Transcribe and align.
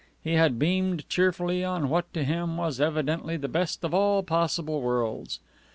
He 0.23 0.33
had 0.33 0.57
beamed 0.57 1.07
cheerfully 1.09 1.63
on 1.63 1.87
what 1.87 2.11
to 2.15 2.23
him 2.23 2.57
was 2.57 2.81
evidently 2.81 3.37
the 3.37 3.47
best 3.47 3.83
of 3.83 3.93
all 3.93 4.23
possible 4.23 4.81
worlds. 4.81 5.39